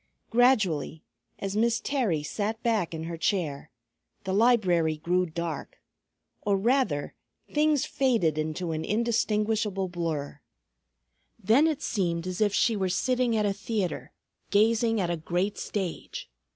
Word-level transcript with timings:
Gradually, 0.31 1.03
as 1.37 1.55
Miss 1.55 1.79
Terry 1.79 2.23
sat 2.23 2.63
back 2.63 2.91
in 2.91 3.03
her 3.03 3.17
chair, 3.17 3.69
the 4.23 4.33
library 4.33 4.97
grew 4.97 5.27
dark; 5.27 5.77
or 6.41 6.57
rather, 6.57 7.13
things 7.53 7.85
faded 7.85 8.35
into 8.35 8.71
an 8.71 8.83
indistinguishable 8.83 9.89
blur. 9.89 10.41
Then 11.37 11.67
it 11.67 11.83
seemed 11.83 12.25
as 12.25 12.41
if 12.41 12.51
she 12.51 12.75
were 12.75 12.89
sitting 12.89 13.35
at 13.37 13.45
a 13.45 13.53
theatre 13.53 14.11
gazing 14.49 14.99
at 14.99 15.11
a 15.11 15.17
great 15.17 15.59
stage. 15.59 16.31